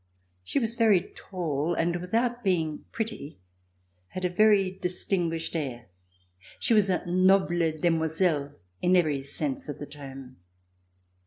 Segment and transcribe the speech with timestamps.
[0.43, 3.37] She was very tall, and without being pretty
[4.07, 5.89] had a very distinguished air.
[6.59, 10.37] She was a noble demoiselle in every sense of the term.